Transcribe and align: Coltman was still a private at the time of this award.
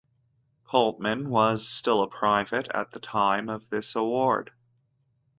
Coltman 0.63 1.29
was 1.29 1.69
still 1.69 2.01
a 2.01 2.07
private 2.07 2.67
at 2.73 2.89
the 2.89 2.99
time 2.99 3.49
of 3.49 3.69
this 3.69 3.93
award. 3.95 4.51